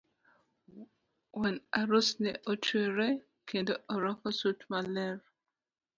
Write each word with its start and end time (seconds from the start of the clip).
Wuon 1.37 1.55
arus 1.79 2.09
ne 2.23 2.31
otwero 2.51 3.07
kendo 3.49 3.73
orwako 3.93 4.29
sut 4.39 4.59
maler. 4.71 5.17